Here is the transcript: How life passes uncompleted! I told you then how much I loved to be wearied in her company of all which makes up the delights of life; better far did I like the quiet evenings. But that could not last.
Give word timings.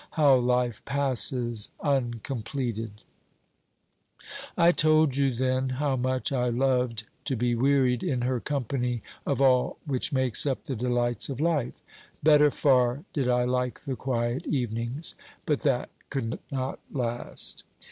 How 0.13 0.35
life 0.35 0.83
passes 0.85 1.69
uncompleted! 1.79 3.03
I 4.57 4.71
told 4.71 5.15
you 5.15 5.29
then 5.29 5.69
how 5.69 5.95
much 5.95 6.31
I 6.31 6.49
loved 6.49 7.03
to 7.25 7.35
be 7.35 7.53
wearied 7.53 8.01
in 8.01 8.21
her 8.21 8.39
company 8.39 9.03
of 9.27 9.43
all 9.43 9.77
which 9.85 10.11
makes 10.11 10.47
up 10.47 10.63
the 10.63 10.75
delights 10.75 11.29
of 11.29 11.39
life; 11.39 11.83
better 12.23 12.49
far 12.49 13.03
did 13.13 13.29
I 13.29 13.43
like 13.43 13.81
the 13.81 13.95
quiet 13.95 14.47
evenings. 14.47 15.13
But 15.45 15.59
that 15.59 15.91
could 16.09 16.39
not 16.49 16.79
last. 16.91 17.63